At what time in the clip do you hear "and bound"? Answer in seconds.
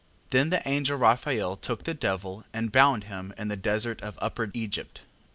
2.53-3.03